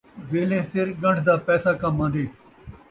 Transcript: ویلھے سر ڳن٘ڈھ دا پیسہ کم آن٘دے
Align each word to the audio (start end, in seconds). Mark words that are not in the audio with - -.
ویلھے 0.29 0.59
سر 0.71 0.87
ڳن٘ڈھ 1.01 1.21
دا 1.27 1.35
پیسہ 1.47 1.71
کم 1.81 1.95
آن٘دے 2.05 2.23